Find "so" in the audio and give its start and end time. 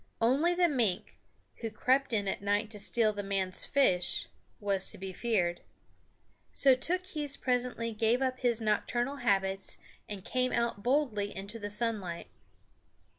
6.51-6.73